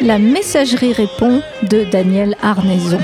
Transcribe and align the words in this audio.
La 0.00 0.18
messagerie 0.18 0.92
répond 0.92 1.40
de 1.62 1.84
Daniel 1.90 2.36
Arnaison. 2.42 2.98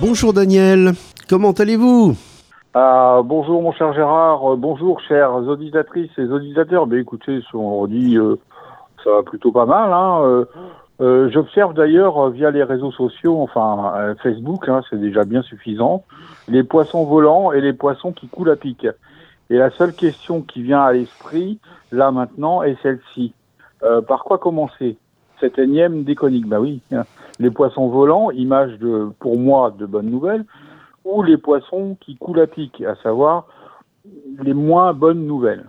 Bonjour 0.00 0.32
Daniel, 0.32 0.94
comment 1.28 1.52
allez-vous? 1.52 2.16
Ah, 2.72 3.22
bonjour 3.24 3.60
mon 3.62 3.72
cher 3.72 3.92
Gérard, 3.94 4.52
euh, 4.52 4.56
bonjour 4.56 5.00
chères 5.00 5.34
auditrices 5.34 6.16
et 6.18 6.26
auditeurs. 6.26 6.86
Ben 6.86 7.00
écoutez, 7.00 7.40
ce 7.50 7.56
vendredi, 7.56 8.16
euh, 8.16 8.36
ça 9.02 9.10
va 9.10 9.22
plutôt 9.24 9.50
pas 9.50 9.66
mal. 9.66 9.92
Hein. 9.92 10.44
Euh, 11.00 11.28
j'observe 11.30 11.74
d'ailleurs 11.74 12.30
via 12.30 12.52
les 12.52 12.62
réseaux 12.62 12.92
sociaux, 12.92 13.40
enfin 13.40 14.14
Facebook, 14.22 14.68
hein, 14.68 14.82
c'est 14.88 15.00
déjà 15.00 15.24
bien 15.24 15.42
suffisant, 15.42 16.04
les 16.46 16.62
poissons 16.62 17.04
volants 17.06 17.50
et 17.50 17.60
les 17.60 17.72
poissons 17.72 18.12
qui 18.12 18.28
coulent 18.28 18.50
à 18.50 18.56
pic. 18.56 18.86
Et 19.48 19.56
la 19.56 19.70
seule 19.70 19.92
question 19.92 20.40
qui 20.40 20.62
vient 20.62 20.82
à 20.82 20.92
l'esprit, 20.92 21.58
là 21.90 22.12
maintenant, 22.12 22.62
est 22.62 22.80
celle-ci. 22.84 23.32
par 24.06 24.22
quoi 24.22 24.38
commencer? 24.38 24.96
Cette 25.40 25.58
énième 25.58 26.04
déconique 26.04 26.46
Bah 26.46 26.60
oui, 26.60 26.82
hein. 26.92 27.02
les 27.40 27.50
poissons 27.50 27.88
volants, 27.88 28.30
image 28.30 28.78
de, 28.78 29.10
pour 29.18 29.38
moi, 29.38 29.74
de 29.76 29.86
bonnes 29.86 30.10
nouvelles 30.10 30.44
ou 31.04 31.22
les 31.22 31.36
poissons 31.36 31.96
qui 32.00 32.16
coulent 32.16 32.40
à 32.40 32.46
pic, 32.46 32.82
à 32.82 32.94
savoir 33.02 33.46
les 34.42 34.54
moins 34.54 34.92
bonnes 34.92 35.26
nouvelles. 35.26 35.66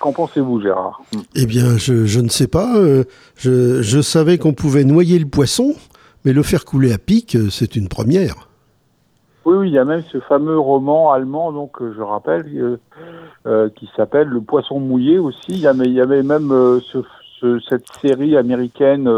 Qu'en 0.00 0.12
pensez-vous, 0.12 0.60
Gérard? 0.60 1.00
Eh 1.36 1.46
bien, 1.46 1.76
je, 1.76 2.20
ne 2.20 2.28
sais 2.28 2.48
pas. 2.48 2.76
Euh, 2.76 3.04
je, 3.36 4.00
savais 4.02 4.36
qu'on 4.36 4.52
pouvait 4.52 4.84
noyer 4.84 5.18
le 5.18 5.26
poisson, 5.26 5.74
mais 6.24 6.32
le 6.32 6.42
faire 6.42 6.64
couler 6.64 6.92
à 6.92 6.98
pic, 6.98 7.36
euh, 7.36 7.50
c'est 7.50 7.76
une 7.76 7.88
première. 7.88 8.48
Oui, 9.44 9.56
oui, 9.56 9.68
il 9.68 9.74
y 9.74 9.78
a 9.78 9.84
même 9.84 10.02
ce 10.10 10.18
fameux 10.20 10.58
roman 10.58 11.12
allemand, 11.12 11.52
donc 11.52 11.76
je 11.80 12.02
rappelle, 12.02 12.78
euh, 13.46 13.68
qui 13.70 13.88
s'appelle 13.96 14.28
Le 14.28 14.40
Poisson 14.40 14.80
mouillé 14.80 15.18
aussi. 15.18 15.52
Il 15.52 15.60
y 15.60 15.66
avait, 15.66 15.86
il 15.86 15.94
y 15.94 16.00
avait 16.00 16.22
même 16.22 16.52
cette 17.68 17.86
série 18.02 18.36
américaine 18.36 19.08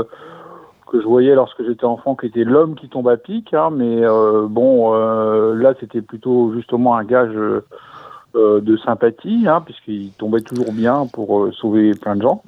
que 0.93 1.01
je 1.01 1.07
voyais 1.07 1.35
lorsque 1.35 1.65
j'étais 1.65 1.87
enfant, 1.87 2.15
qui 2.15 2.27
était 2.27 2.45
l'homme 2.45 2.75
qui 2.75 2.89
tombe 2.89 3.09
à 3.09 3.17
pic. 3.17 3.55
Hein, 3.55 3.71
mais 3.73 4.05
euh, 4.05 4.47
bon, 4.49 4.95
euh, 4.95 5.55
là, 5.55 5.73
c'était 5.81 6.03
plutôt 6.03 6.53
justement 6.55 6.95
un 6.95 7.05
gage 7.05 7.35
euh, 7.35 8.61
de 8.61 8.77
sympathie, 8.77 9.47
hein, 9.49 9.63
puisqu'il 9.65 10.11
tombait 10.13 10.43
toujours 10.43 10.73
bien 10.73 11.07
pour 11.13 11.49
sauver 11.55 11.95
plein 11.95 12.17
de 12.17 12.23
gens. 12.23 12.43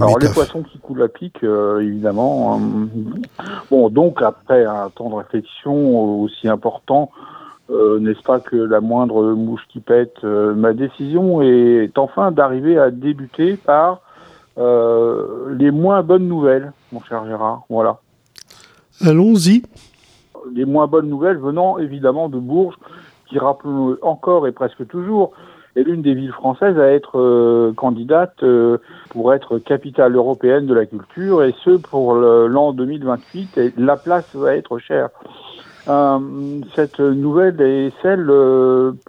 Alors 0.00 0.18
les 0.18 0.28
poissons 0.30 0.62
qui 0.62 0.78
coulent 0.78 1.02
à 1.02 1.08
pic, 1.08 1.42
évidemment. 1.42 2.54
Hein. 2.56 2.88
bon, 3.70 3.90
donc 3.90 4.22
après 4.22 4.64
un 4.64 4.88
temps 4.88 5.10
de 5.10 5.14
réflexion 5.16 6.20
aussi 6.22 6.48
important, 6.48 7.10
n'est-ce 7.70 8.22
pas 8.22 8.40
que 8.40 8.56
la 8.56 8.80
moindre 8.80 9.32
mouche 9.32 9.66
qui 9.68 9.80
pète, 9.80 10.22
ma 10.22 10.74
décision 10.74 11.40
est 11.40 11.96
enfin 11.96 12.30
d'arriver 12.30 12.78
à 12.78 12.90
débuter 12.90 13.56
par 13.56 14.01
euh, 14.01 14.01
les 14.56 15.70
moins 15.70 16.02
bonnes 16.02 16.28
nouvelles, 16.28 16.72
mon 16.92 17.02
cher 17.02 17.24
Gérard. 17.26 17.62
Voilà. 17.68 18.00
Allons-y. 19.00 19.62
Les 20.54 20.64
moins 20.64 20.86
bonnes 20.86 21.08
nouvelles 21.08 21.38
venant 21.38 21.78
évidemment 21.78 22.28
de 22.28 22.38
Bourges, 22.38 22.76
qui 23.28 23.38
rappelons 23.38 23.96
encore 24.02 24.46
et 24.46 24.52
presque 24.52 24.86
toujours 24.88 25.32
est 25.74 25.84
l'une 25.84 26.02
des 26.02 26.14
villes 26.14 26.32
françaises 26.32 26.78
à 26.78 26.92
être 26.92 27.18
euh, 27.18 27.72
candidate 27.74 28.42
euh, 28.42 28.78
pour 29.08 29.32
être 29.32 29.58
capitale 29.58 30.14
européenne 30.14 30.66
de 30.66 30.74
la 30.74 30.84
culture, 30.84 31.42
et 31.42 31.54
ce 31.64 31.70
pour 31.70 32.14
l'an 32.14 32.72
2028. 32.72 33.58
Et 33.58 33.72
la 33.78 33.96
place 33.96 34.34
va 34.34 34.54
être 34.54 34.78
chère. 34.78 35.08
cette 36.74 37.00
nouvelle 37.00 37.60
est 37.60 37.92
celle, 38.02 38.26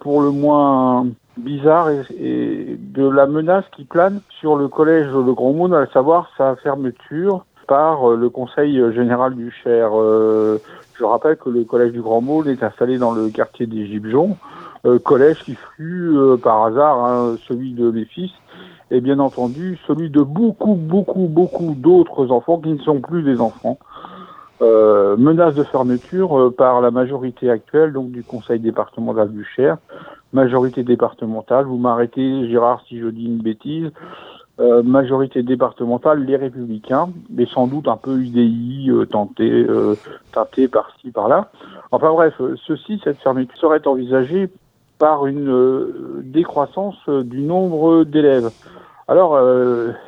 pour 0.02 0.22
le 0.22 0.32
moins 0.32 1.08
bizarre 1.38 1.90
et, 1.90 2.78
de 2.80 3.08
la 3.08 3.26
menace 3.26 3.66
qui 3.76 3.86
plane 3.86 4.22
sur 4.40 4.56
le 4.56 4.68
collège 4.68 5.08
de 5.08 5.32
Grand 5.32 5.54
Monde, 5.54 5.74
à 5.74 5.86
savoir 5.88 6.30
sa 6.38 6.56
fermeture 6.58 7.46
par 7.68 8.12
euh, 8.12 8.16
le 8.16 8.30
Conseil 8.30 8.82
général 8.94 9.36
du 9.36 9.52
Cher. 9.64 9.92
Euh, 9.94 10.60
je 10.98 11.04
rappelle 11.04 11.38
que 11.38 11.50
le 11.50 11.64
collège 11.64 11.92
du 11.92 12.02
Grand 12.02 12.22
Monde 12.22 12.48
est 12.48 12.64
installé 12.64 12.98
dans 12.98 13.14
le 13.14 13.30
quartier 13.30 13.66
des 13.66 13.88
Gibjons, 13.88 14.38
euh, 14.86 15.00
collège 15.00 15.44
qui 15.44 15.58
fut 15.76 16.14
par 16.44 16.66
hasard 16.66 17.04
hein, 17.04 17.36
celui 17.48 17.74
de 17.74 17.90
mes 17.90 18.06
fils 18.06 18.32
et 18.92 19.02
bien 19.02 19.18
entendu 19.20 19.80
celui 19.88 20.10
de 20.10 20.22
beaucoup, 20.22 20.76
beaucoup, 20.76 21.28
beaucoup 21.28 21.74
d'autres 21.76 22.32
enfants 22.32 22.60
qui 22.60 22.70
ne 22.70 22.80
sont 22.80 23.00
plus 23.02 23.24
des 23.24 23.40
enfants. 23.40 23.80
menace 24.62 25.56
de 25.56 25.64
fermeture 25.64 26.54
par 26.56 26.80
la 26.80 26.92
majorité 26.92 27.50
actuelle 27.50 27.92
donc 27.92 28.12
du 28.12 28.24
Conseil 28.24 28.60
départemental 28.60 29.32
du 29.32 29.44
Cher 29.56 29.78
majorité 30.34 30.84
départementale. 30.84 31.66
Vous 31.66 31.78
m'arrêtez, 31.78 32.50
Gérard, 32.50 32.84
si 32.88 33.00
je 33.00 33.08
dis 33.08 33.26
une 33.26 33.42
bêtise. 33.42 33.92
Euh, 34.60 34.84
majorité 34.84 35.42
départementale, 35.42 36.24
les 36.26 36.36
Républicains, 36.36 37.10
mais 37.32 37.48
sans 37.48 37.66
doute 37.66 37.88
un 37.88 37.98
peu 37.98 38.20
UDI 38.20 38.92
euh, 38.92 39.08
euh, 39.40 39.96
tenté 40.32 40.68
par-ci, 40.68 41.10
par-là. 41.10 41.50
Enfin 41.92 42.12
bref, 42.12 42.40
ceci, 42.68 43.02
cette 43.04 43.18
fermeture 43.18 43.58
serait 43.58 43.88
envisagée 43.88 44.50
par 45.00 45.26
une 45.26 45.50
euh, 45.50 46.22
décroissance 46.24 46.98
du 47.10 47.42
nombre 47.42 48.04
d'élèves. 48.04 48.52
Alors, 49.08 49.40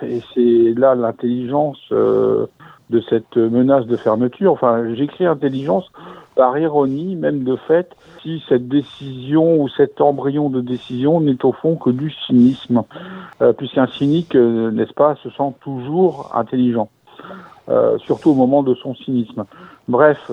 et 0.04 0.22
c'est 0.34 0.74
là 0.78 0.94
l'intelligence 0.96 1.80
de 1.92 3.02
cette 3.10 3.36
menace 3.36 3.88
de 3.88 3.98
fermeture. 3.98 4.54
Enfin, 4.54 4.94
j'écris 4.94 5.26
intelligence 5.26 5.92
par 6.36 6.58
ironie, 6.58 7.16
même 7.16 7.44
de 7.44 7.56
fait, 7.56 7.96
si 8.22 8.44
cette 8.48 8.68
décision 8.68 9.62
ou 9.62 9.70
cet 9.70 10.02
embryon 10.02 10.50
de 10.50 10.62
décision 10.62 11.22
n'est 11.22 11.44
au 11.46 11.54
fond 11.54 11.76
que 11.78 11.90
du 11.90 12.12
cynisme, 12.12 12.84
euh, 13.42 13.54
puisqu'un 13.54 13.88
cynique, 13.88 14.36
euh, 14.36 14.70
n'est-ce 14.72 14.94
pas, 14.94 15.16
se 15.24 15.30
sent 15.30 15.54
toujours 15.62 16.32
intelligent, 16.36 16.90
euh, 17.70 17.98
surtout 18.00 18.32
au 18.32 18.36
moment 18.36 18.64
de 18.64 18.76
son 18.76 18.94
cynisme. 18.96 19.46
Bref, 19.88 20.32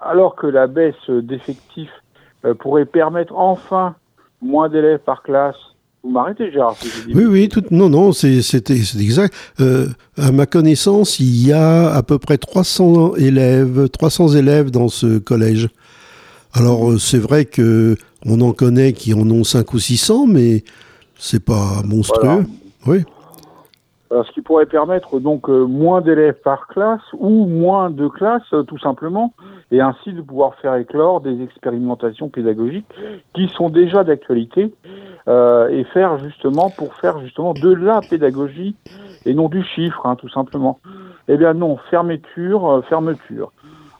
alors 0.00 0.36
que 0.36 0.46
la 0.46 0.66
baisse 0.66 1.10
d'effectifs 1.10 2.02
pourrait 2.58 2.84
permettre 2.84 3.36
enfin 3.36 3.94
moins 4.40 4.68
d'élèves 4.68 5.00
par 5.00 5.22
classe 5.22 5.75
vous 6.06 6.12
m'arrêtez, 6.12 6.52
Gérard 6.52 6.76
Oui, 7.12 7.24
oui, 7.24 7.48
tout, 7.48 7.64
non, 7.72 7.88
non, 7.88 8.12
c'est 8.12 8.70
exact. 8.70 9.34
Euh, 9.60 9.88
à 10.16 10.30
ma 10.30 10.46
connaissance, 10.46 11.18
il 11.18 11.46
y 11.46 11.52
a 11.52 11.92
à 11.92 12.02
peu 12.04 12.18
près 12.18 12.38
300 12.38 13.16
élèves, 13.16 13.88
300 13.88 14.28
élèves 14.34 14.70
dans 14.70 14.88
ce 14.88 15.18
collège. 15.18 15.68
Alors, 16.54 16.92
euh, 16.92 16.98
c'est 16.98 17.18
vrai 17.18 17.44
que 17.44 17.96
on 18.24 18.40
en 18.40 18.52
connaît 18.52 18.92
qui 18.92 19.14
en 19.14 19.28
ont 19.30 19.42
5 19.42 19.74
ou 19.74 19.78
600, 19.80 20.26
mais 20.28 20.62
c'est 21.16 21.44
pas 21.44 21.82
monstrueux. 21.84 22.44
Oui. 22.86 23.02
ce 24.10 24.32
qui 24.32 24.42
pourrait 24.42 24.66
permettre 24.66 25.18
donc 25.18 25.50
euh, 25.50 25.64
moins 25.64 26.02
d'élèves 26.02 26.40
par 26.44 26.68
classe 26.68 27.02
ou 27.18 27.46
moins 27.46 27.90
de 27.90 28.06
classes, 28.06 28.54
tout 28.68 28.78
simplement, 28.78 29.34
et 29.70 29.80
ainsi 29.80 30.12
de 30.12 30.20
pouvoir 30.20 30.54
faire 30.56 30.74
éclore 30.76 31.20
des 31.20 31.42
expérimentations 31.42 32.28
pédagogiques 32.28 32.86
qui 33.34 33.48
sont 33.48 33.68
déjà 33.68 34.04
d'actualité 34.04 34.72
euh, 35.28 35.68
et 35.68 35.84
faire 35.84 36.18
justement 36.18 36.70
pour 36.70 36.94
faire 36.94 37.18
justement 37.20 37.52
de 37.52 37.72
la 37.72 38.00
pédagogie 38.00 38.76
et 39.24 39.34
non 39.34 39.48
du 39.48 39.64
chiffre, 39.64 40.06
hein, 40.06 40.14
tout 40.14 40.28
simplement. 40.28 40.78
Eh 41.28 41.36
bien 41.36 41.52
non, 41.52 41.78
fermeture, 41.90 42.70
euh, 42.70 42.82
fermeture. 42.82 43.52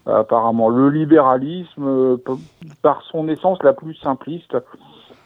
apparemment, 0.06 0.68
le 0.68 0.88
libéralisme, 0.88 1.84
euh, 1.84 2.16
par 2.82 3.02
son 3.10 3.28
essence 3.28 3.60
la 3.64 3.72
plus 3.72 3.96
simpliste, 3.96 4.56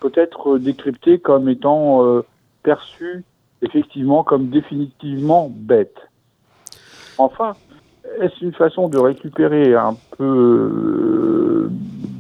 peut 0.01 0.13
être 0.15 0.57
décrypté 0.57 1.19
comme 1.19 1.51
étant 1.51 2.23
perçu 2.63 3.23
effectivement 3.61 4.25
comme 4.25 4.49
définitivement 4.49 5.51
bête. 5.55 5.99
Enfin, 7.19 7.53
est-ce 8.21 8.45
une 8.45 8.53
façon 8.53 8.89
de 8.89 8.99
récupérer 8.99 9.75
un 9.75 9.97
peu 10.17 11.69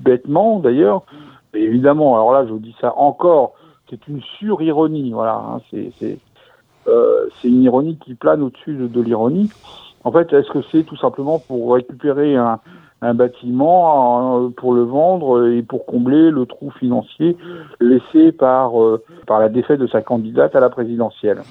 bêtement 0.05 0.61
d'ailleurs? 0.61 1.02
Évidemment, 1.55 2.14
alors 2.14 2.32
là 2.32 2.47
je 2.47 2.52
vous 2.52 2.58
dis 2.58 2.75
ça 2.81 2.94
encore 2.97 3.55
c'est 3.91 4.06
une 4.06 4.20
sur-ironie, 4.38 5.11
voilà. 5.12 5.35
Hein, 5.35 5.61
euh, 6.87 7.29
c'est 7.41 7.49
une 7.49 7.62
ironie 7.62 7.99
qui 8.02 8.14
plane 8.14 8.43
au-dessus 8.43 8.75
de, 8.75 9.00
l'ironie. 9.00 9.50
En 10.05 10.12
fait, 10.12 10.32
est-ce 10.32 10.50
que 10.50 10.61
c'est 10.70 10.85
tout 10.85 10.97
simplement 10.97 11.38
pour 11.41 11.75
récupérer 11.75 12.37
un, 12.37 12.61
bâtiment, 13.14 14.44
euh, 14.44 14.49
pour 14.50 14.75
le 14.75 14.82
vendre 14.82 15.50
et 15.50 15.62
pour 15.62 15.87
combler 15.87 16.31
le 16.31 16.47
trou 16.47 16.70
financier 16.70 17.37
laissé 17.81 18.31
par, 18.32 18.81
euh, 18.81 19.02
par 19.26 19.41
la 19.41 19.49
défaite 19.49 19.81
de 19.81 19.87
sa 19.87 20.00
candidate 20.02 20.55
à 20.55 20.61
la 20.61 20.70
présidentielle? 20.70 21.43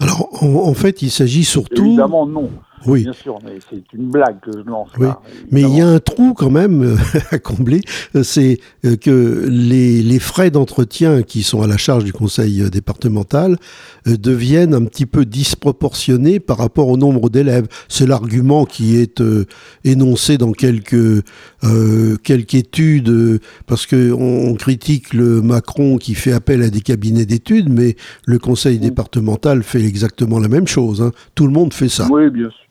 Alors, 0.00 0.28
en, 0.42 0.74
fait, 0.74 1.02
il 1.02 1.10
s'agit 1.10 1.44
surtout... 1.44 1.84
Évidemment, 1.84 2.26
non. 2.26 2.50
Oui. 2.86 3.02
Bien 3.02 3.12
sûr, 3.12 3.38
mais 3.44 3.58
c'est 3.68 3.82
une 3.92 4.08
blague 4.10 4.40
que 4.40 4.52
je 4.52 4.62
lance. 4.68 4.88
Oui. 4.98 5.06
là, 5.06 5.20
Mais 5.50 5.62
il 5.62 5.76
y 5.76 5.80
a 5.80 5.88
un 5.88 5.98
trou 5.98 6.34
quand 6.34 6.50
même 6.50 6.82
euh, 6.82 6.96
à 7.30 7.38
combler, 7.38 7.80
euh, 8.14 8.22
c'est 8.22 8.58
euh, 8.84 8.96
que 8.96 9.46
les, 9.48 10.02
les 10.02 10.18
frais 10.18 10.50
d'entretien 10.50 11.22
qui 11.22 11.42
sont 11.42 11.62
à 11.62 11.66
la 11.66 11.76
charge 11.76 12.04
du 12.04 12.12
conseil 12.12 12.68
départemental 12.70 13.56
deviennent 14.06 14.74
un 14.74 14.84
petit 14.84 15.06
peu 15.06 15.24
disproportionnés 15.26 16.40
par 16.40 16.58
rapport 16.58 16.88
au 16.88 16.96
nombre 16.96 17.28
d'élèves. 17.30 17.66
C'est 17.88 18.06
l'argument 18.06 18.64
qui 18.64 18.96
est 18.96 19.20
euh, 19.20 19.44
énoncé 19.84 20.38
dans 20.38 20.52
quelques, 20.52 20.94
euh, 21.64 22.16
quelques 22.22 22.54
études, 22.54 23.40
parce 23.66 23.86
que 23.86 24.12
on, 24.12 24.54
critique 24.54 25.14
le 25.14 25.40
Macron 25.42 25.98
qui 25.98 26.14
fait 26.14 26.32
appel 26.32 26.62
à 26.62 26.70
des 26.70 26.80
cabinets 26.80 27.26
d'études, 27.26 27.68
mais 27.68 27.96
le 28.26 28.38
conseil 28.38 28.78
Mm. 28.78 28.80
départemental 28.80 29.62
fait 29.62 29.82
exactement 29.82 30.38
la 30.38 30.48
même 30.48 30.66
chose. 30.66 31.02
hein. 31.02 31.12
Tout 31.34 31.46
le 31.46 31.52
monde 31.52 31.72
fait 31.72 31.88
ça. 31.88 32.08
Oui, 32.10 32.30
bien 32.30 32.48
sûr. 32.50 32.67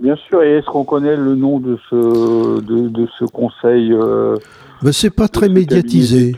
Bien 0.00 0.16
sûr, 0.28 0.42
et 0.42 0.58
est-ce 0.58 0.66
qu'on 0.66 0.84
connaît 0.84 1.16
le 1.16 1.34
nom 1.36 1.58
de 1.58 1.78
ce, 1.88 2.60
de, 2.60 2.88
de 2.88 3.08
ce 3.18 3.24
conseil 3.24 3.92
euh, 3.92 4.36
Ben, 4.82 4.92
c'est 4.92 5.08
pas 5.10 5.26
très 5.28 5.48
médiatisé. 5.48 6.34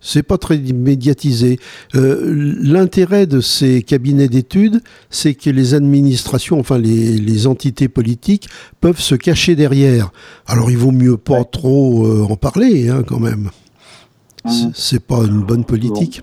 C'est 0.00 0.22
pas 0.22 0.38
très 0.38 0.58
médiatisé. 0.58 1.58
L'intérêt 1.92 3.26
de 3.26 3.40
ces 3.40 3.82
cabinets 3.82 4.28
d'études, 4.28 4.80
c'est 5.10 5.34
que 5.34 5.50
les 5.50 5.74
administrations, 5.74 6.60
enfin 6.60 6.78
les, 6.78 7.18
les 7.18 7.46
entités 7.46 7.88
politiques, 7.88 8.48
peuvent 8.80 9.00
se 9.00 9.14
cacher 9.16 9.56
derrière. 9.56 10.10
Alors 10.46 10.70
il 10.70 10.78
vaut 10.78 10.92
mieux 10.92 11.16
pas 11.16 11.40
Ouais. 11.40 11.44
trop 11.50 12.06
euh, 12.06 12.26
en 12.30 12.36
parler, 12.36 12.88
hein, 12.88 13.02
quand 13.06 13.20
même. 13.20 13.50
C'est- 14.46 14.64
Mhm. 14.66 14.72
C'est 14.74 15.04
pas 15.04 15.18
une 15.26 15.42
bonne 15.42 15.64
politique. 15.64 16.22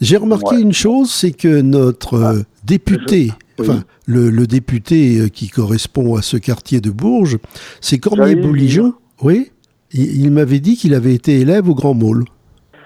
J'ai 0.00 0.16
remarqué 0.16 0.54
Ouais. 0.56 0.62
une 0.62 0.72
chose, 0.72 1.10
c'est 1.10 1.32
que 1.32 1.60
notre 1.60 2.14
euh, 2.14 2.42
député. 2.64 3.32
Enfin 3.60 3.82
le, 4.06 4.30
le 4.30 4.46
député 4.46 5.20
euh, 5.20 5.28
qui 5.28 5.48
correspond 5.48 6.16
à 6.16 6.22
ce 6.22 6.36
quartier 6.36 6.80
de 6.80 6.90
Bourges, 6.90 7.38
c'est 7.80 7.98
Cormier 7.98 8.34
Bouligeon. 8.36 8.94
Oui, 9.22 9.50
il, 9.92 10.24
il 10.24 10.30
m'avait 10.30 10.60
dit 10.60 10.76
qu'il 10.76 10.94
avait 10.94 11.14
été 11.14 11.40
élève 11.40 11.68
au 11.68 11.74
Grand 11.74 11.94
Môle. 11.94 12.24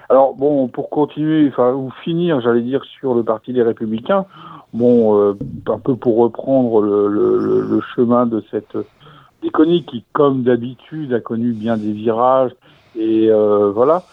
Alors 0.09 0.35
bon, 0.35 0.67
pour 0.67 0.89
continuer, 0.89 1.47
enfin 1.49 1.73
ou 1.73 1.89
finir, 2.03 2.39
j'allais 2.41 2.61
dire 2.61 2.83
sur 2.99 3.15
le 3.15 3.23
Parti 3.23 3.53
des 3.53 3.63
Républicains. 3.63 4.25
Bon, 4.73 5.19
euh, 5.19 5.33
un 5.67 5.79
peu 5.79 5.95
pour 5.95 6.17
reprendre 6.17 6.81
le, 6.81 7.07
le- 7.07 7.37
le- 7.39 7.61
le 7.61 7.81
chemin 7.95 8.25
de 8.25 8.43
cette 8.51 8.75
déconnie 9.41 9.83
qui, 9.85 10.03
comme 10.13 10.43
d'habitude, 10.43 11.13
a 11.13 11.19
connu 11.19 11.51
bien 11.53 11.77
des 11.77 11.91
virages 11.91 12.51
et 12.97 13.29
euh, 13.29 13.71
voilà. 13.71 14.03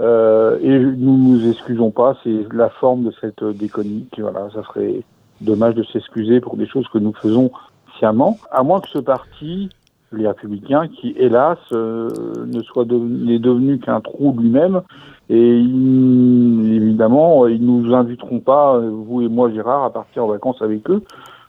Euh, 0.00 0.58
et 0.62 0.78
nous 0.78 1.16
nous 1.18 1.50
excusons 1.50 1.90
pas, 1.90 2.16
c'est 2.22 2.46
la 2.52 2.68
forme 2.70 3.04
de 3.04 3.12
cette 3.20 3.42
déconnie. 3.42 4.06
qui, 4.12 4.20
Voilà, 4.20 4.48
ça 4.54 4.62
serait 4.64 5.02
dommage 5.40 5.74
de 5.74 5.84
s'excuser 5.84 6.40
pour 6.40 6.56
des 6.56 6.66
choses 6.66 6.86
que 6.88 6.98
nous 6.98 7.12
faisons 7.12 7.50
sciemment, 7.96 8.38
à 8.50 8.62
moins 8.62 8.80
que 8.80 8.88
ce 8.88 8.98
parti, 8.98 9.68
les 10.12 10.26
Républicains, 10.26 10.88
qui 10.88 11.14
hélas 11.16 11.58
euh, 11.72 12.08
ne 12.46 12.62
soit 12.62 12.86
n'est 12.86 13.38
devenu 13.38 13.78
qu'un 13.78 14.00
trou 14.00 14.34
lui-même, 14.38 14.82
et 15.30 15.58
évidemment, 15.58 17.46
ils 17.46 17.64
nous 17.64 17.94
inviteront 17.94 18.40
pas, 18.40 18.78
vous 18.78 19.22
et 19.22 19.28
moi, 19.28 19.50
Gérard, 19.50 19.84
à 19.84 19.92
partir 19.92 20.24
en 20.24 20.28
vacances 20.28 20.62
avec 20.62 20.88
eux. 20.88 21.02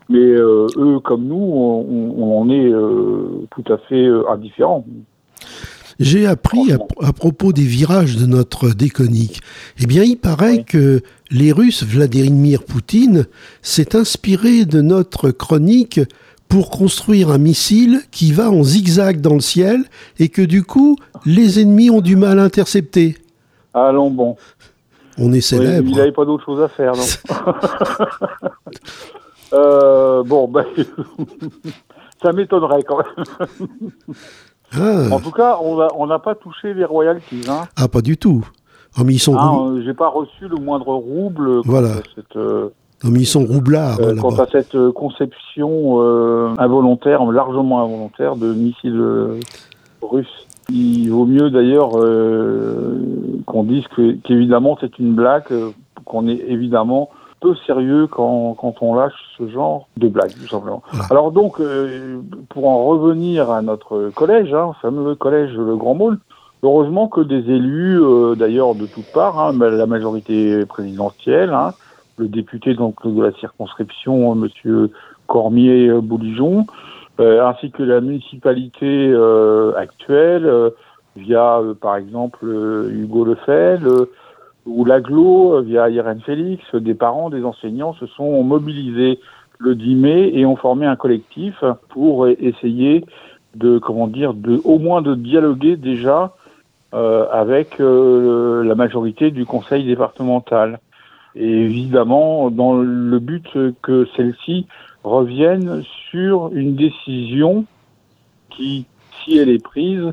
Mais 0.09 0.17
euh, 0.17 0.67
eux, 0.75 0.99
comme 0.99 1.25
nous, 1.25 1.35
on, 1.35 2.15
on 2.17 2.41
en 2.41 2.49
est 2.49 2.67
euh, 2.67 3.45
tout 3.51 3.63
à 3.71 3.77
fait 3.77 4.07
euh, 4.07 4.29
indifférents. 4.29 4.83
J'ai 5.99 6.25
appris 6.25 6.71
à, 6.71 7.11
propos 7.13 7.51
des 7.51 7.63
virages 7.63 8.15
de 8.15 8.25
notre 8.25 8.69
déconique. 8.69 9.41
Eh 9.79 9.85
bien, 9.85 10.03
il 10.03 10.15
paraît 10.17 10.59
Oui. 10.59 10.65
que 10.65 11.01
les 11.29 11.51
Russes, 11.51 11.83
Vladimir 11.83 12.63
Poutine, 12.63 13.25
s'est 13.61 13.95
inspiré 13.95 14.65
de 14.65 14.81
notre 14.81 15.31
chronique 15.31 15.99
pour 16.47 16.69
construire 16.71 17.29
un 17.31 17.37
missile 17.37 18.01
qui 18.11 18.31
va 18.31 18.49
en 18.49 18.63
zigzag 18.63 19.19
dans 19.21 19.33
le 19.35 19.39
ciel 19.41 19.83
et 20.19 20.29
que 20.29 20.41
du 20.41 20.63
coup, 20.63 20.95
les 21.25 21.59
ennemis 21.59 21.89
ont 21.89 22.01
du 22.01 22.15
mal 22.15 22.39
à 22.39 22.43
intercepter. 22.43 23.17
Allons 23.73 24.09
bon. 24.09 24.35
On 25.17 25.31
est 25.31 25.35
Oui, 25.35 25.41
célèbre. 25.41 25.87
il 25.89 25.97
n'avait 25.97 26.11
pas 26.13 26.23
d'autre 26.25 26.45
chose 26.45 26.61
à 26.61 26.69
faire, 26.69 26.93
non 26.95 27.03
Euh, 29.53 30.23
Bon, 30.23 30.47
ben, 30.47 30.63
ça 32.23 32.31
m'étonnerait 32.31 32.83
quand 32.83 32.97
même. 32.99 33.25
Ah, 34.75 35.05
En 35.11 35.19
tout 35.19 35.31
cas, 35.31 35.57
on 35.61 36.05
n'a 36.07 36.19
pas 36.19 36.35
touché 36.35 36.73
les 36.73 36.85
royalties. 36.85 37.43
Hein. 37.49 37.61
ah, 37.75 37.87
pas 37.87 38.01
du 38.01 38.17
tout. 38.17 38.45
Ah, 38.97 39.01
mais 39.05 39.13
ils 39.13 39.19
sont, 39.19 39.33
roub- 39.33 39.77
euh, 39.77 39.81
J'ai 39.85 39.93
pas 39.93 40.09
reçu 40.09 40.47
le 40.47 40.57
moindre 40.57 40.93
rouble 40.93 41.61
quant 41.63 41.69
Voilà. 41.69 41.89
à 41.89 42.01
cette, 42.15 42.35
euh, 42.35 42.69
non, 43.03 43.11
mais 43.11 43.19
ils 43.21 43.25
sont 43.25 43.45
roublards 43.45 43.99
euh, 44.01 44.15
quant 44.15 44.35
à 44.39 44.47
cette 44.47 44.75
euh, 44.75 44.91
conception 44.91 45.99
involontaire, 46.59 47.23
largement 47.31 47.83
involontaire, 47.83 48.35
de 48.35 48.53
missiles 48.53 49.01
russes. 50.01 50.27
Il 50.71 51.09
vaut 51.09 51.25
mieux 51.25 51.49
d'ailleurs 51.49 51.91
qu'on 53.45 53.63
dise 53.63 53.83
qu'évidemment 54.23 54.77
c'est 54.79 54.99
une 54.99 55.13
blague, 55.15 55.45
qu'on 56.05 56.27
est 56.27 56.43
évidemment 56.47 57.09
peu 57.39 57.55
sérieux 57.65 58.07
quand, 58.07 58.55
quand 58.55 58.75
on 58.81 58.95
lâche 58.95 59.13
ce 59.37 59.47
genre 59.47 59.87
de 59.97 60.07
blague, 60.07 60.33
tout 60.33 60.47
simplement. 60.47 60.83
Voilà. 60.91 61.07
Alors 61.09 61.31
donc, 61.31 61.59
euh, 61.59 62.19
pour 62.49 62.67
en 62.67 62.85
revenir 62.85 63.49
à 63.49 63.61
notre 63.61 64.09
collège, 64.09 64.53
hein, 64.53 64.73
fameux 64.81 65.15
collège 65.15 65.53
Le 65.55 65.75
Grand 65.75 65.95
Môle, 65.95 66.19
heureusement 66.63 67.07
que 67.07 67.21
des 67.21 67.49
élus, 67.49 68.01
euh, 68.01 68.35
d'ailleurs 68.35 68.75
de 68.75 68.85
toutes 68.85 69.11
parts, 69.13 69.39
hein, 69.39 69.53
la 69.57 69.85
majorité 69.85 70.65
présidentielle, 70.65 71.53
hein, 71.53 71.73
le 72.17 72.27
député 72.27 72.73
donc 72.73 73.07
de 73.07 73.21
la 73.21 73.31
circonscription, 73.33 74.31
euh, 74.31 74.35
Monsieur 74.35 74.91
Cormier 75.27 75.87
euh, 75.87 76.01
Bouligeon, 76.01 76.65
euh, 77.19 77.45
ainsi 77.47 77.71
que 77.71 77.83
la 77.83 78.01
municipalité 78.01 78.85
euh, 78.85 79.73
actuelle, 79.75 80.45
euh, 80.45 80.71
via 81.15 81.59
euh, 81.59 81.73
par 81.73 81.95
exemple 81.95 82.45
Hugo 82.45 83.25
Lefel, 83.25 83.87
ou 84.65 84.85
l'aglo, 84.85 85.55
euh, 85.55 85.61
via 85.61 85.89
Irène 85.89 86.21
Félix, 86.21 86.63
des 86.75 86.93
parents, 86.93 87.29
des 87.29 87.43
enseignants 87.43 87.93
se 87.93 88.05
sont 88.07 88.43
mobilisés 88.43 89.19
le 89.57 89.75
10 89.75 89.95
mai 89.95 90.31
et 90.33 90.45
ont 90.45 90.55
formé 90.55 90.85
un 90.85 90.95
collectif 90.95 91.63
pour 91.89 92.27
essayer 92.27 93.03
de, 93.55 93.77
comment 93.77 94.07
dire, 94.07 94.33
de, 94.33 94.61
au 94.63 94.79
moins 94.79 95.01
de 95.01 95.15
dialoguer 95.15 95.75
déjà 95.75 96.33
euh, 96.93 97.27
avec 97.31 97.79
euh, 97.79 98.63
la 98.63 98.73
majorité 98.73 99.31
du 99.31 99.45
conseil 99.45 99.85
départemental. 99.85 100.79
Et 101.35 101.47
évidemment, 101.47 102.49
dans 102.49 102.73
le 102.73 103.19
but 103.19 103.47
que 103.81 104.07
celle-ci 104.15 104.65
revienne 105.03 105.83
sur 106.09 106.49
une 106.53 106.75
décision 106.75 107.65
qui, 108.49 108.85
si 109.23 109.37
elle 109.37 109.49
est 109.49 109.63
prise, 109.63 110.11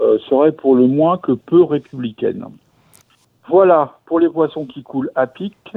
euh, 0.00 0.18
serait 0.28 0.52
pour 0.52 0.74
le 0.74 0.86
moins 0.86 1.18
que 1.18 1.32
peu 1.32 1.62
républicaine. 1.62 2.46
Voilà 3.48 3.98
pour 4.06 4.18
les 4.18 4.28
poissons 4.28 4.66
qui 4.66 4.82
coulent 4.82 5.10
à 5.14 5.26
pic 5.26 5.76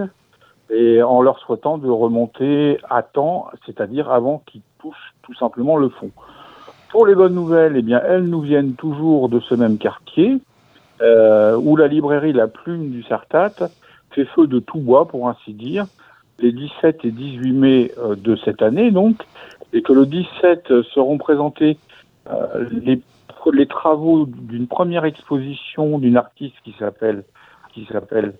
et 0.72 1.04
en 1.04 1.22
leur 1.22 1.40
souhaitant 1.40 1.78
de 1.78 1.90
remonter 1.90 2.80
à 2.90 3.04
temps, 3.04 3.48
c'est-à-dire 3.66 4.12
avant 4.12 4.44
qu'ils 4.46 4.62
touchent 4.80 5.14
tout 5.22 5.34
simplement 5.36 5.78
le 5.78 5.90
fond. 5.90 6.12
Pour 6.90 7.06
les 7.06 7.14
bonnes 7.14 7.36
nouvelles, 7.36 7.76
eh 7.76 7.82
bien, 7.82 8.02
elles 8.08 8.26
nous 8.26 8.42
viennent 8.42 8.74
toujours 8.74 9.30
de 9.30 9.40
ce 9.40 9.54
même 9.54 9.78
quartier, 9.78 10.40
euh, 11.02 11.56
où 11.56 11.76
la 11.76 11.88
librairie 11.88 12.34
La 12.34 12.48
Plume 12.48 12.90
du 12.90 13.04
Sartat 13.04 13.70
fait 14.12 14.26
feu 14.26 14.48
de 14.48 14.60
tout 14.60 14.80
bois, 14.80 15.08
pour 15.08 15.30
ainsi 15.30 15.54
dire, 15.54 15.86
les 16.40 16.52
17 16.52 17.06
et 17.06 17.12
18 17.12 17.52
mai 17.52 17.92
euh, 18.00 18.16
de 18.16 18.36
cette 18.38 18.64
année, 18.64 18.90
donc, 18.90 19.22
et 19.74 19.84
que 19.84 19.94
le 19.94 20.08
17 20.08 20.72
euh, 20.72 20.84
seront 20.94 21.20
présentés 21.20 21.78
euh, 22.32 22.66
les 23.54 23.68
travaux 23.68 24.26
d'une 24.28 24.68
première 24.68 25.06
exposition 25.06 25.98
d'une 25.98 26.18
artiste 26.18 26.56
qui 26.64 26.76
s'appelle 26.78 27.24
qui 27.86 27.94
s'appelle 27.94 28.34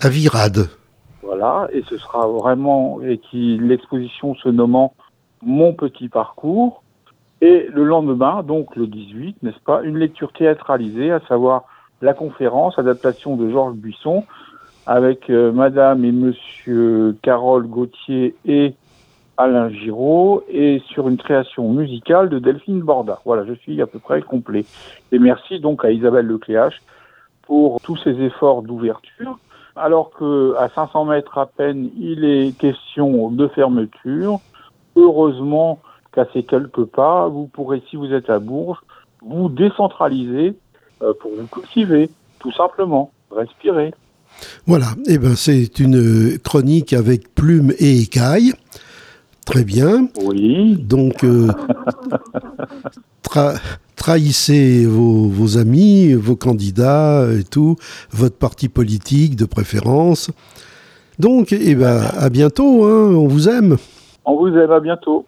À 0.00 0.08
Virade. 0.08 0.68
voilà, 1.22 1.68
et 1.72 1.82
ce 1.88 1.98
sera 1.98 2.26
vraiment, 2.26 3.00
et 3.02 3.18
qui 3.18 3.58
l'exposition 3.58 4.34
se 4.34 4.48
nommant 4.48 4.94
Mon 5.42 5.72
petit 5.72 6.08
parcours. 6.08 6.82
Et 7.42 7.68
le 7.72 7.84
lendemain, 7.84 8.42
donc 8.42 8.76
le 8.76 8.86
18, 8.86 9.42
n'est-ce 9.42 9.60
pas, 9.60 9.82
une 9.82 9.98
lecture 9.98 10.32
théâtralisée, 10.32 11.12
à 11.12 11.20
savoir 11.28 11.64
la 12.00 12.14
conférence, 12.14 12.78
adaptation 12.78 13.36
de 13.36 13.50
Georges 13.50 13.76
Buisson, 13.76 14.24
avec 14.86 15.28
euh, 15.28 15.52
Madame 15.52 16.04
et 16.04 16.12
Monsieur 16.12 17.16
Carole 17.22 17.66
Gauthier 17.66 18.34
et 18.46 18.74
Alain 19.36 19.68
Giraud, 19.68 20.44
et 20.48 20.80
sur 20.88 21.08
une 21.08 21.18
création 21.18 21.70
musicale 21.72 22.30
de 22.30 22.38
Delphine 22.38 22.80
Borda. 22.80 23.20
Voilà, 23.26 23.44
je 23.44 23.52
suis 23.52 23.82
à 23.82 23.86
peu 23.86 23.98
près 23.98 24.22
complet. 24.22 24.64
Et 25.12 25.18
merci 25.18 25.60
donc 25.60 25.84
à 25.84 25.90
Isabelle 25.90 26.26
Lecléache 26.26 26.80
pour 27.46 27.80
tous 27.80 27.96
ces 28.04 28.20
efforts 28.20 28.62
d'ouverture 28.62 29.38
alors 29.76 30.10
que 30.10 30.54
à 30.58 30.68
500 30.70 31.04
mètres 31.04 31.36
à 31.38 31.46
peine, 31.46 31.90
il 31.98 32.24
est 32.24 32.56
question 32.58 33.30
de 33.30 33.46
fermeture. 33.48 34.40
Heureusement 34.96 35.80
qu'à 36.12 36.26
ces 36.32 36.42
quelques 36.42 36.84
pas, 36.86 37.28
vous 37.28 37.46
pourrez, 37.46 37.82
si 37.90 37.96
vous 37.96 38.12
êtes 38.12 38.30
à 38.30 38.38
Bourges, 38.38 38.78
vous 39.20 39.50
décentraliser 39.50 40.56
euh, 41.02 41.12
pour 41.20 41.32
vous 41.38 41.46
cultiver, 41.46 42.08
tout 42.38 42.52
simplement, 42.52 43.12
respirer. 43.30 43.92
Voilà, 44.66 44.86
eh 45.06 45.18
ben, 45.18 45.34
c'est 45.36 45.78
une 45.78 46.38
chronique 46.38 46.92
avec 46.92 47.34
plume 47.34 47.72
et 47.78 48.00
écaille. 48.00 48.52
Très 49.44 49.64
bien. 49.64 50.08
Oui. 50.22 50.76
Donc, 50.76 51.22
euh, 51.22 51.48
tra- 53.22 53.60
trahissez 53.96 54.86
vos, 54.86 55.58
amis, 55.58 56.12
vos 56.12 56.36
candidats 56.36 57.26
et 57.32 57.42
tout, 57.42 57.76
votre 58.12 58.36
parti 58.36 58.68
politique 58.68 59.36
de 59.36 59.44
préférence. 59.44 60.30
Donc, 61.18 61.52
eh 61.52 61.74
ben, 61.74 62.02
à 62.18 62.28
bientôt, 62.28 62.84
hein, 62.84 63.14
on 63.14 63.26
vous 63.26 63.48
aime. 63.48 63.76
On 64.24 64.36
vous 64.36 64.48
aime, 64.48 64.70
à 64.70 64.80
bientôt. 64.80 65.24